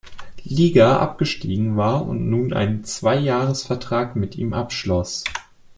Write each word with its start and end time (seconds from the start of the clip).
Liga 0.45 0.97
abgestiegen 0.97 1.77
war 1.77 2.07
und 2.07 2.27
nun 2.27 2.53
einen 2.53 2.83
Zwei-Jahres-Vertrag 2.83 4.15
mit 4.15 4.35
ihm 4.35 4.53
abschloss. 4.53 5.23